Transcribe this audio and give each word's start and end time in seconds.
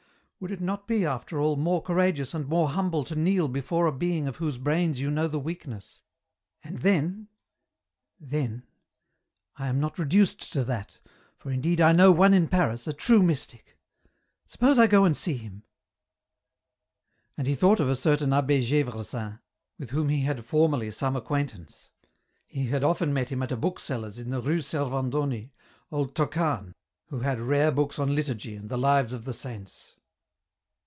Would 0.43 0.49
it 0.49 0.59
not 0.59 0.87
be, 0.87 1.05
after 1.05 1.39
all, 1.39 1.55
more 1.55 1.83
courageous 1.83 2.33
and 2.33 2.47
more 2.47 2.69
humble 2.69 3.03
to 3.03 3.15
kneel 3.15 3.47
before 3.47 3.85
a 3.85 3.91
being 3.91 4.27
of 4.27 4.37
whose 4.37 4.57
brains 4.57 4.99
you 4.99 5.11
know 5.11 5.27
the 5.27 5.37
weakness?" 5.37 6.01
And 6.63 6.79
then... 6.79 7.27
then... 8.19 8.63
I 9.57 9.67
am 9.67 9.79
not 9.79 9.99
reduced 9.99 10.51
to 10.53 10.63
that, 10.63 10.97
for 11.37 11.51
indeed 11.51 11.79
I 11.79 11.91
know 11.91 12.11
one 12.11 12.33
in 12.33 12.47
Paris, 12.47 12.87
a 12.87 12.91
true 12.93 13.21
mystic. 13.21 13.77
Suppose 14.47 14.79
I 14.79 14.87
go 14.87 15.05
and 15.05 15.15
see 15.15 15.37
him!" 15.37 15.63
And 17.37 17.45
he 17.45 17.53
thought 17.53 17.79
of 17.79 17.87
a 17.87 17.95
certain 17.95 18.31
Ahh6 18.31 18.65
Gdvresin, 18.83 19.39
with 19.77 19.91
whom 19.91 20.09
he 20.09 20.21
had 20.21 20.43
formerly 20.43 20.89
some 20.89 21.15
acquaintance; 21.15 21.91
he 22.47 22.65
had 22.65 22.83
often 22.83 23.13
met 23.13 23.29
him 23.29 23.43
at 23.43 23.51
a 23.51 23.55
bookseller's 23.57 24.17
in 24.17 24.31
the 24.31 24.41
Rue 24.41 24.61
Servandoni, 24.61 25.51
old 25.91 26.15
Tocane, 26.15 26.73
who 27.09 27.19
had 27.19 27.39
rare 27.39 27.71
books 27.71 27.99
on 27.99 28.15
liturgy 28.15 28.55
and 28.55 28.69
the 28.69 28.77
lives 28.79 29.13
of 29.13 29.25
the 29.25 29.33
saints. 29.33 29.97